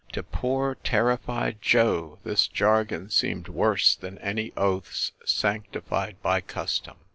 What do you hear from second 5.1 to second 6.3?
sanctified